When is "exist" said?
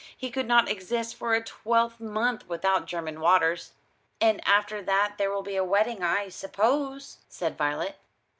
0.67-1.15